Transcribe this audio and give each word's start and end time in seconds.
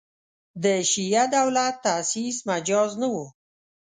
د 0.63 0.65
شیعه 0.91 1.23
دولت 1.35 1.75
تاسیس 1.85 2.37
مجاز 2.49 2.91
نه 3.01 3.07
وو. 3.13 3.25